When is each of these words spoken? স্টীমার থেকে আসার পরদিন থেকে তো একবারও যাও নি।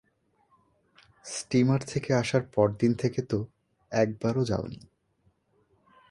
স্টীমার 1.25 1.81
থেকে 1.81 2.13
আসার 2.13 2.43
পরদিন 2.55 2.91
থেকে 2.93 3.21
তো 3.21 3.39
একবারও 3.91 4.43
যাও 4.45 4.65
নি। 4.67 4.79